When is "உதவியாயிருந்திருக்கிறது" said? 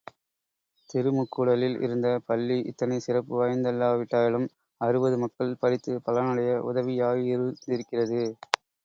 6.69-8.23